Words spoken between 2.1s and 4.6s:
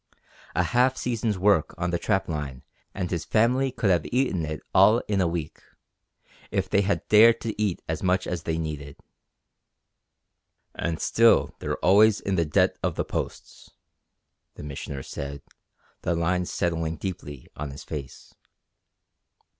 line and his family could have eaten it